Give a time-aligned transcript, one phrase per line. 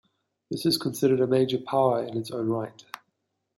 [0.49, 2.83] This is considered a major power in its own right.